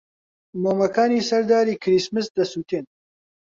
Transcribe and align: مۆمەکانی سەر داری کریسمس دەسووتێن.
مۆمەکانی 0.61 1.25
سەر 1.29 1.43
داری 1.51 1.79
کریسمس 1.83 2.27
دەسووتێن. 2.37 2.85